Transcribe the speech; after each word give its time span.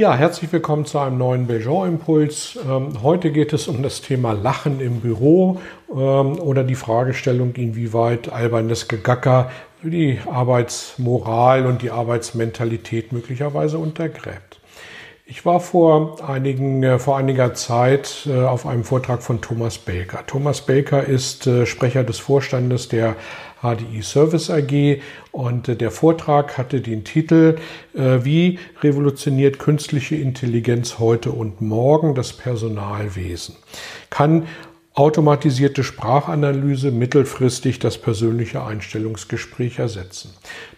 Ja, 0.00 0.14
herzlich 0.14 0.52
willkommen 0.52 0.84
zu 0.84 1.00
einem 1.00 1.18
neuen 1.18 1.48
Belgian-Impuls. 1.48 2.56
Ähm, 2.64 3.02
heute 3.02 3.32
geht 3.32 3.52
es 3.52 3.66
um 3.66 3.82
das 3.82 4.00
Thema 4.00 4.30
Lachen 4.30 4.78
im 4.78 5.00
Büro 5.00 5.60
ähm, 5.90 6.38
oder 6.38 6.62
die 6.62 6.76
Fragestellung, 6.76 7.52
inwieweit 7.56 8.32
albernes 8.32 8.86
Gegacker 8.86 9.50
die 9.82 10.20
Arbeitsmoral 10.30 11.66
und 11.66 11.82
die 11.82 11.90
Arbeitsmentalität 11.90 13.10
möglicherweise 13.10 13.78
untergräbt. 13.78 14.60
Ich 15.30 15.44
war 15.44 15.58
vor, 15.58 16.26
einigen, 16.26 16.82
äh, 16.84 17.00
vor 17.00 17.18
einiger 17.18 17.52
Zeit 17.54 18.26
äh, 18.26 18.44
auf 18.44 18.66
einem 18.66 18.84
Vortrag 18.84 19.22
von 19.22 19.40
Thomas 19.40 19.78
Baker. 19.78 20.24
Thomas 20.26 20.62
Baker 20.62 21.04
ist 21.04 21.46
äh, 21.48 21.66
Sprecher 21.66 22.04
des 22.04 22.18
Vorstandes 22.18 22.88
der 22.88 23.16
HDI 23.62 24.02
Service 24.02 24.50
AG 24.50 25.00
und 25.32 25.68
äh, 25.68 25.76
der 25.76 25.90
Vortrag 25.90 26.58
hatte 26.58 26.80
den 26.80 27.04
Titel 27.04 27.56
äh, 27.94 28.24
Wie 28.24 28.58
revolutioniert 28.82 29.58
künstliche 29.58 30.16
Intelligenz 30.16 30.98
heute 30.98 31.30
und 31.30 31.60
morgen 31.60 32.14
das 32.14 32.32
Personalwesen? 32.32 33.56
Kann 34.10 34.46
automatisierte 34.94 35.84
Sprachanalyse 35.84 36.90
mittelfristig 36.90 37.78
das 37.78 37.98
persönliche 37.98 38.64
Einstellungsgespräch 38.64 39.78
ersetzen. 39.78 40.30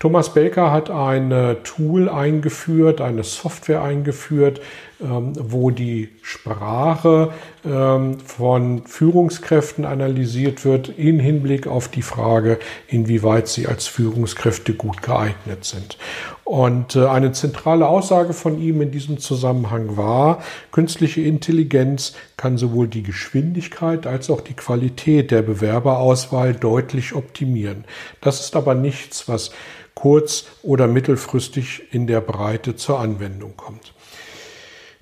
Thomas 0.00 0.34
Belker 0.34 0.72
hat 0.72 0.90
ein 0.90 1.56
Tool 1.62 2.08
eingeführt, 2.08 3.00
eine 3.00 3.22
Software 3.22 3.82
eingeführt, 3.82 4.60
wo 5.00 5.70
die 5.70 6.08
Sprache 6.22 7.32
ähm, 7.64 8.18
von 8.18 8.84
Führungskräften 8.86 9.84
analysiert 9.84 10.64
wird 10.64 10.88
in 10.88 11.20
Hinblick 11.20 11.68
auf 11.68 11.86
die 11.88 12.02
Frage, 12.02 12.58
inwieweit 12.88 13.46
sie 13.46 13.68
als 13.68 13.86
Führungskräfte 13.86 14.74
gut 14.74 15.02
geeignet 15.02 15.64
sind. 15.64 15.98
Und 16.42 16.96
äh, 16.96 17.06
eine 17.06 17.30
zentrale 17.32 17.86
Aussage 17.86 18.32
von 18.32 18.60
ihm 18.60 18.80
in 18.82 18.90
diesem 18.90 19.18
Zusammenhang 19.18 19.96
war, 19.96 20.42
künstliche 20.72 21.20
Intelligenz 21.20 22.14
kann 22.36 22.58
sowohl 22.58 22.88
die 22.88 23.02
Geschwindigkeit 23.02 24.06
als 24.06 24.30
auch 24.30 24.40
die 24.40 24.54
Qualität 24.54 25.30
der 25.30 25.42
Bewerberauswahl 25.42 26.54
deutlich 26.54 27.14
optimieren. 27.14 27.84
Das 28.20 28.40
ist 28.40 28.56
aber 28.56 28.74
nichts, 28.74 29.28
was 29.28 29.52
kurz- 29.94 30.46
oder 30.62 30.86
mittelfristig 30.86 31.82
in 31.92 32.06
der 32.06 32.20
Breite 32.20 32.76
zur 32.76 32.98
Anwendung 32.98 33.56
kommt. 33.56 33.92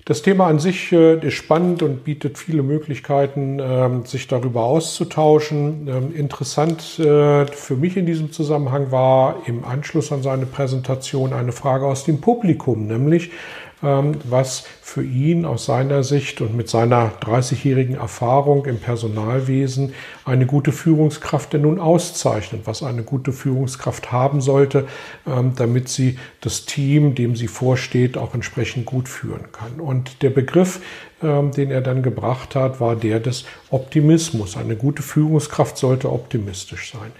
Das 0.07 0.21
Thema 0.21 0.47
an 0.47 0.57
sich 0.57 0.93
äh, 0.93 1.19
ist 1.19 1.33
spannend 1.33 1.83
und 1.83 2.05
bietet 2.05 2.37
viele 2.37 2.63
Möglichkeiten, 2.63 3.59
ähm, 3.59 4.05
sich 4.05 4.25
darüber 4.29 4.63
auszutauschen. 4.63 5.89
Ähm, 5.89 6.15
interessant 6.15 6.97
äh, 6.97 7.45
für 7.47 7.75
mich 7.75 7.97
in 7.97 8.05
diesem 8.05 8.31
Zusammenhang 8.31 8.89
war 8.89 9.41
im 9.47 9.65
Anschluss 9.65 10.13
an 10.13 10.23
seine 10.23 10.45
Präsentation 10.45 11.33
eine 11.33 11.51
Frage 11.51 11.85
aus 11.85 12.05
dem 12.05 12.21
Publikum, 12.21 12.87
nämlich 12.87 13.31
was 13.81 14.63
für 14.81 15.03
ihn 15.03 15.45
aus 15.45 15.65
seiner 15.65 16.03
Sicht 16.03 16.41
und 16.41 16.57
mit 16.57 16.67
seiner 16.67 17.11
30-jährigen 17.21 17.95
Erfahrung 17.95 18.65
im 18.65 18.79
Personalwesen 18.79 19.93
eine 20.25 20.47
gute 20.47 20.71
Führungskraft 20.71 21.53
denn 21.53 21.61
nun 21.61 21.79
auszeichnet, 21.79 22.61
was 22.65 22.81
eine 22.81 23.03
gute 23.03 23.31
Führungskraft 23.31 24.11
haben 24.11 24.41
sollte, 24.41 24.87
ähm, 25.27 25.53
damit 25.55 25.89
sie 25.89 26.17
das 26.41 26.65
Team, 26.65 27.13
dem 27.13 27.35
sie 27.35 27.47
vorsteht, 27.47 28.17
auch 28.17 28.33
entsprechend 28.33 28.85
gut 28.85 29.07
führen 29.07 29.51
kann. 29.51 29.79
Und 29.79 30.23
der 30.23 30.31
Begriff, 30.31 30.81
ähm, 31.21 31.51
den 31.51 31.69
er 31.69 31.81
dann 31.81 32.01
gebracht 32.01 32.55
hat, 32.55 32.79
war 32.79 32.95
der 32.95 33.19
des 33.19 33.45
Optimismus. 33.69 34.57
Eine 34.57 34.75
gute 34.75 35.03
Führungskraft 35.03 35.77
sollte 35.77 36.11
optimistisch 36.11 36.91
sein. 36.93 37.11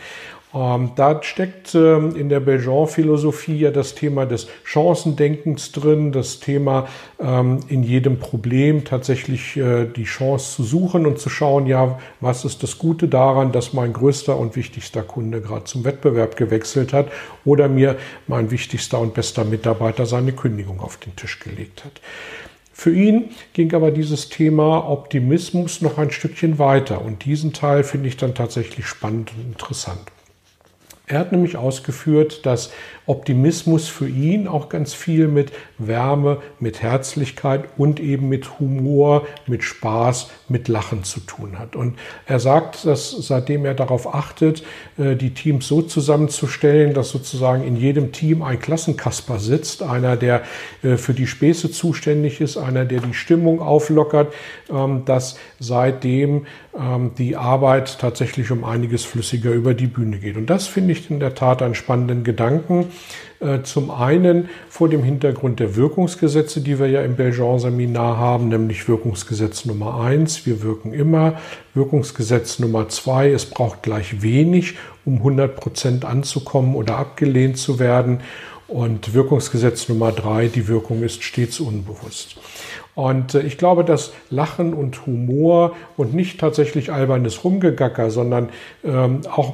Ähm, 0.58 0.92
da 0.96 1.22
steckt 1.22 1.76
ähm, 1.76 2.16
in 2.16 2.30
der 2.30 2.40
Belgian-Philosophie 2.40 3.60
ja 3.60 3.72
das 3.72 3.94
Thema 3.94 4.26
des 4.26 4.48
Chancendenkens 4.64 5.72
drin, 5.72 6.12
das 6.12 6.40
Thema 6.40 6.88
ähm, 7.20 7.60
in 7.68 7.84
jedem 7.84 8.18
Problem 8.18 8.84
tatsächlich 8.84 9.56
äh, 9.56 9.86
die 9.86 10.06
Chance 10.06 10.56
zu 10.56 10.64
suchen 10.64 11.06
und 11.06 11.20
zu 11.20 11.30
schauen, 11.30 11.68
ja, 11.68 12.00
was 12.22 12.44
ist 12.44 12.64
das 12.64 12.80
Gute 12.80 13.08
daran, 13.08 13.52
dass 13.52 13.74
mein 13.74 13.94
größter 13.94 14.36
und 14.36 14.56
wichtigster 14.56 15.04
Kunde 15.04 15.42
gerade 15.42 15.66
zum 15.66 15.84
Wettbewerb 15.84 16.36
gewechselt 16.36 16.92
hat 16.92 17.10
oder 17.46 17.68
mir 17.70 17.96
mein 18.26 18.50
wichtigster 18.50 19.00
und 19.00 19.14
bester 19.14 19.46
Mitarbeiter 19.46 20.08
seine 20.08 20.32
Kündigung 20.32 20.80
auf 20.80 20.98
den 20.98 21.16
Tisch 21.16 21.40
gelegt 21.40 21.86
hat. 21.86 22.02
Für 22.74 22.94
ihn 22.94 23.30
ging 23.54 23.74
aber 23.76 23.92
dieses 23.92 24.30
Thema 24.30 24.90
Optimismus 24.90 25.82
noch 25.82 26.00
ein 26.00 26.10
Stückchen 26.10 26.58
weiter 26.58 27.04
und 27.04 27.26
diesen 27.26 27.54
Teil 27.54 27.84
finde 27.84 28.08
ich 28.08 28.18
dann 28.18 28.34
tatsächlich 28.34 28.88
spannend 28.88 29.34
und 29.36 29.52
interessant. 29.52 30.12
Er 31.10 31.20
hat 31.20 31.32
nämlich 31.32 31.56
ausgeführt, 31.56 32.46
dass 32.46 32.70
Optimismus 33.06 33.88
für 33.88 34.10
ihn 34.10 34.46
auch 34.46 34.68
ganz 34.68 34.94
viel 34.94 35.30
mit 35.30 35.54
Wärme, 35.78 36.40
mit 36.60 36.82
Herzlichkeit 36.82 37.64
und 37.78 38.02
eben 38.02 38.28
mit 38.28 38.60
Humor, 38.60 39.26
mit 39.46 39.64
Spaß, 39.64 40.30
mit 40.50 40.68
Lachen 40.68 41.06
zu 41.06 41.22
tun 41.22 41.58
hat. 41.58 41.78
Und 41.78 41.98
er 42.26 42.42
sagt, 42.42 42.86
dass 42.86 43.12
seitdem 43.12 43.64
er 43.64 43.74
darauf 43.74 44.14
achtet, 44.14 44.64
äh, 44.98 45.16
die 45.16 45.34
Teams 45.34 45.66
so 45.66 45.82
zusammenzustellen, 45.82 46.94
dass 46.94 47.10
sozusagen 47.10 47.64
in 47.64 47.78
jedem 47.78 48.12
Team 48.12 48.44
ein 48.44 48.60
Klassenkasper 48.60 49.40
sitzt, 49.40 49.84
einer, 49.84 50.18
der 50.18 50.42
äh, 50.84 50.98
für 50.98 51.14
die 51.14 51.28
Späße 51.28 51.72
zuständig 51.72 52.42
ist, 52.42 52.58
einer, 52.58 52.84
der 52.84 53.00
die 53.00 53.14
Stimmung 53.14 53.62
auflockert, 53.62 54.34
ähm, 54.70 55.06
dass 55.06 55.40
seitdem 55.58 56.46
die 57.18 57.36
Arbeit 57.36 57.98
tatsächlich 58.00 58.52
um 58.52 58.64
einiges 58.64 59.04
flüssiger 59.04 59.52
über 59.52 59.74
die 59.74 59.88
Bühne 59.88 60.18
geht. 60.18 60.38
Und 60.38 60.48
das 60.48 60.68
finde 60.68 60.92
ich 60.92 61.10
in 61.10 61.20
der 61.20 61.34
Tat 61.34 61.64
einen 61.64 61.74
spannenden 61.74 62.24
Gedanken. 62.24 62.88
Äh, 63.40 63.62
zum 63.62 63.92
einen 63.92 64.50
vor 64.70 64.90
dem 64.90 65.04
Hintergrund 65.04 65.60
der 65.60 65.76
Wirkungsgesetze, 65.76 66.62
die 66.62 66.80
wir 66.80 66.88
ja 66.88 67.02
im 67.02 67.16
Belgian-Seminar 67.16 68.18
haben, 68.18 68.50
nämlich 68.50 68.88
Wirkungsgesetz 68.88 69.66
Nummer 69.66 70.00
eins, 70.00 70.46
wir 70.46 70.64
wirken 70.64 70.92
immer, 70.92 71.34
Wirkungsgesetz 71.76 72.58
Nummer 72.58 72.90
zwei, 72.90 73.30
es 73.32 73.46
braucht 73.46 73.84
gleich 73.84 74.24
wenig, 74.24 74.76
um 75.06 75.18
100 75.18 75.56
Prozent 75.56 76.06
anzukommen 76.06 76.76
oder 76.76 76.98
abgelehnt 76.98 77.58
zu 77.58 77.80
werden. 77.80 78.22
Und 78.68 79.14
Wirkungsgesetz 79.14 79.88
Nummer 79.88 80.12
drei, 80.12 80.48
die 80.48 80.68
Wirkung 80.68 81.04
ist 81.04 81.24
stets 81.24 81.60
unbewusst. 81.60 82.38
Und 82.98 83.36
äh, 83.36 83.42
ich 83.42 83.60
glaube, 83.60 83.84
dass 83.84 84.12
Lachen 84.32 84.74
und 84.74 85.06
Humor 85.06 85.76
und 85.98 86.16
nicht 86.16 86.40
tatsächlich 86.40 86.92
albernes 86.92 87.44
Rumgegacker, 87.44 88.10
sondern 88.10 88.50
ähm, 88.84 89.22
auch 89.30 89.54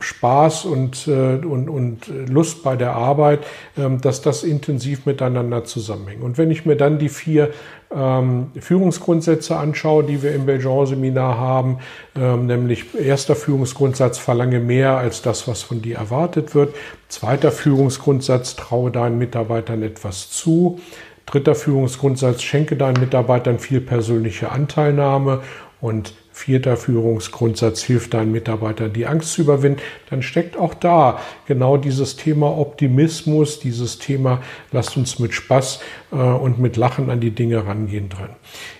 Spaß 0.00 0.66
und, 0.66 1.08
äh, 1.08 1.36
und, 1.36 1.70
und 1.70 2.06
Lust 2.28 2.62
bei 2.62 2.76
der 2.76 2.92
Arbeit, 2.92 3.40
ähm, 3.78 4.02
dass 4.02 4.20
das 4.20 4.44
intensiv 4.44 5.06
miteinander 5.06 5.64
zusammenhängt. 5.64 6.22
Und 6.22 6.36
wenn 6.36 6.50
ich 6.50 6.66
mir 6.66 6.76
dann 6.76 6.98
die 6.98 7.08
vier 7.08 7.48
ähm, 7.90 8.48
Führungsgrundsätze 8.60 9.56
anschaue, 9.56 10.04
die 10.04 10.22
wir 10.22 10.34
im 10.34 10.44
Belgian-Seminar 10.44 11.38
haben, 11.38 11.78
ähm, 12.14 12.44
nämlich 12.44 12.94
erster 12.94 13.36
Führungsgrundsatz, 13.36 14.18
verlange 14.18 14.60
mehr 14.60 14.98
als 14.98 15.22
das, 15.22 15.48
was 15.48 15.62
von 15.62 15.80
dir 15.80 15.96
erwartet 15.96 16.54
wird. 16.54 16.74
Zweiter 17.08 17.52
Führungsgrundsatz, 17.52 18.54
traue 18.54 18.90
deinen 18.90 19.16
Mitarbeitern 19.16 19.82
etwas 19.82 20.30
zu. 20.30 20.78
Dritter 21.26 21.54
Führungsgrundsatz, 21.54 22.42
schenke 22.42 22.76
deinen 22.76 23.00
Mitarbeitern 23.00 23.58
viel 23.58 23.80
persönliche 23.80 24.52
Anteilnahme. 24.52 25.42
Und 25.80 26.14
vierter 26.32 26.76
Führungsgrundsatz, 26.76 27.82
hilft 27.82 28.14
deinen 28.14 28.32
Mitarbeitern 28.32 28.92
die 28.92 29.06
Angst 29.06 29.32
zu 29.32 29.42
überwinden. 29.42 29.80
Dann 30.10 30.22
steckt 30.22 30.56
auch 30.56 30.74
da 30.74 31.20
genau 31.46 31.76
dieses 31.76 32.16
Thema 32.16 32.58
Optimismus, 32.58 33.58
dieses 33.58 33.98
Thema, 33.98 34.42
lasst 34.72 34.96
uns 34.96 35.18
mit 35.18 35.34
Spaß 35.34 35.80
äh, 36.12 36.16
und 36.16 36.58
mit 36.58 36.76
Lachen 36.76 37.10
an 37.10 37.20
die 37.20 37.30
Dinge 37.30 37.66
rangehen 37.66 38.08
drin. 38.08 38.30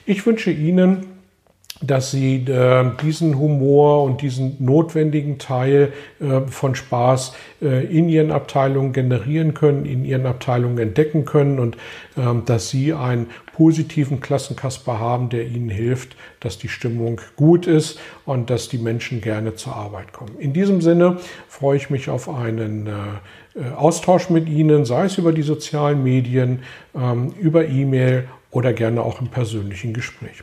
Ich 0.05 0.25
wünsche 0.27 0.51
Ihnen, 0.51 1.16
dass 1.83 2.11
sie 2.11 2.37
äh, 2.37 2.91
diesen 3.03 3.39
Humor 3.39 4.05
und 4.05 4.23
diesen 4.23 4.57
notwendigen 4.65 5.39
Teil 5.39 5.93
äh, 6.21 6.41
von 6.49 6.75
Spaß 6.75 7.35
äh, 7.61 7.85
in 7.85 8.09
ihren 8.09 8.33
Abteilungen 8.33 8.93
generieren 8.93 9.53
können, 9.53 9.85
in 9.85 10.05
ihren 10.05 10.25
Abteilungen 10.25 10.79
entdecken 10.79 11.27
können 11.27 11.59
und 11.59 11.77
ähm, 12.17 12.45
dass 12.47 12.71
sie 12.71 12.95
einen 12.95 13.27
positiven 13.55 14.21
Klassenkasper 14.21 14.99
haben, 14.99 15.29
der 15.29 15.47
ihnen 15.47 15.69
hilft, 15.69 16.17
dass 16.41 16.59
die 16.59 16.69
Stimmung 16.69 17.21
gut 17.37 17.67
ist 17.67 17.99
und 18.25 18.49
dass 18.49 18.69
die 18.69 18.79
Menschen 18.79 19.21
gerne 19.21 19.55
zur 19.55 19.77
Arbeit 19.77 20.13
kommen. 20.13 20.39
In 20.39 20.55
diesem 20.55 20.81
Sinne 20.81 21.19
freue 21.49 21.77
ich 21.77 21.91
mich 21.91 22.09
auf 22.09 22.29
einen 22.29 22.87
äh, 22.87 22.91
äh, 23.61 23.71
Austausch 23.75 24.31
mit 24.31 24.49
Ihnen, 24.49 24.85
sei 24.85 25.07
es 25.07 25.19
über 25.19 25.33
die 25.33 25.43
sozialen 25.43 26.03
Medien, 26.03 26.61
ähm, 26.95 27.33
über 27.39 27.67
E-Mail 27.67 28.29
oder 28.51 28.73
gerne 28.73 29.03
auch 29.03 29.21
im 29.21 29.29
persönlichen 29.29 29.93
Gespräch. 29.93 30.43